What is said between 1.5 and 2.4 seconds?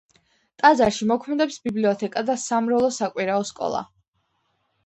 ბიბლიოთეკა და